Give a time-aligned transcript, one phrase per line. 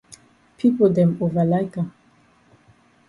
[0.57, 1.87] Pipo dem ova like am.